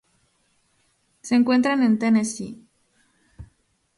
Se 1.21 1.35
encuentran 1.35 1.83
en 1.83 1.99
Tennessee. 1.99 2.57